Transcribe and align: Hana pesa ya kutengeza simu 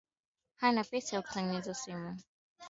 Hana 0.55 0.83
pesa 0.83 1.15
ya 1.15 1.21
kutengeza 1.21 1.73
simu 1.73 2.17